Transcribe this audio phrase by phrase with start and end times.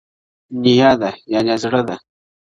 [0.63, 1.95] نیا ده یانې زړه ده